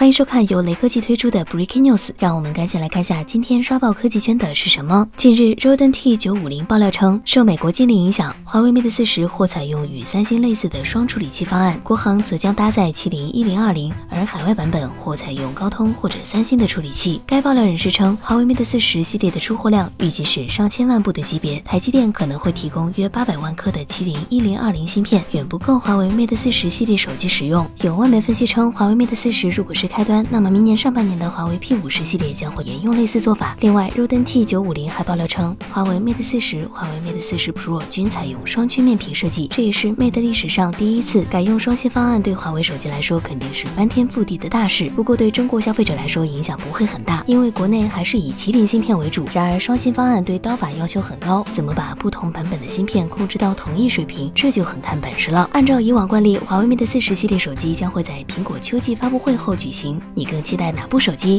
[0.00, 5.06] 欢迎收看由雷科技推出的 Breaking News，让我们赶紧来看下今天刷爆科技圈的是什么。
[5.14, 17.20] 近日，Roden T 九五零爆料称，受美国禁令影响，华为 Mate 四十或采用与三星类似的双处理器方案，国行则将搭载麒麟一零二零，而海外版本或采用高通或者三星的处理器。
[17.26, 27.70] 该爆料人士称，华为 Mate 四十系列的出货量预计是上千万部的级别，台积电可能会提供约八百万颗的麒麟一零二零芯片，远不够华为 Mate 四十系列手机使用。
[27.82, 33.56] 有外媒分析称，华为 Mate 四十如果是开端，那么明年上半年的华为 P 五十系列将会沿用类似做法。
[33.60, 42.22] 另外，Roden T 九五零还爆料称，华为 Mate 四十、华为 Mate 四十 Pro 均采用双曲面屏设计，这也是 Mate 历史上第一次改用双芯方案。
[42.22, 44.88] 对华为手机来说，肯定是翻天覆地的大事。
[44.90, 49.26] 不过对中国消费者来说，影响不会很大，因为国内还是以麒麟芯片为主。
[49.34, 55.50] 然而，双芯方案对刀法要求很高，怎么把不同版本的芯片控制到同一水平，这就很看本事了。
[55.52, 59.79] 按照以往惯例，华为 Mate 四十系列手机将会在苹果秋季发布会后举行。
[60.14, 61.38] 你更期待哪部手机？